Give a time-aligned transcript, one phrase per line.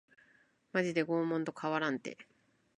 [0.73, 2.17] マジで拷問と変わらんて